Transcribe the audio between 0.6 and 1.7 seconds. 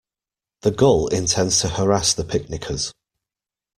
The gull intends to